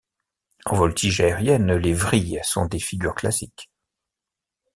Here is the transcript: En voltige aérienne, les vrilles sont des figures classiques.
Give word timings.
En 0.65 0.75
voltige 0.75 1.19
aérienne, 1.21 1.75
les 1.75 1.93
vrilles 1.93 2.39
sont 2.43 2.65
des 2.65 2.79
figures 2.79 3.13
classiques. 3.13 3.69